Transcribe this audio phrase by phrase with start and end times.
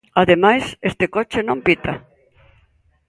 [0.21, 1.93] Ademais, este coche non pita.